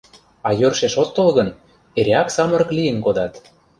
А 0.47 0.49
йӧршеш 0.59 0.93
от 1.01 1.09
тол 1.15 1.29
гын, 1.37 1.49
эреак 1.99 2.27
самырык 2.35 2.69
лийын 2.77 2.97
кодат. 3.05 3.33